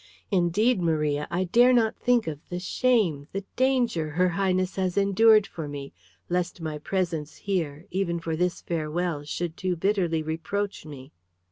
[0.31, 5.45] Indeed, Maria, I dare not think of the shame, the danger, her Highness has endured
[5.45, 5.93] for me,
[6.27, 11.11] lest my presence here, even for this farewell, should too bitterly reproach me."